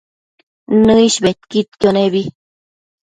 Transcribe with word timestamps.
Nëish 0.85 1.17
bedquidquio 1.25 1.89
nebi 1.99 2.21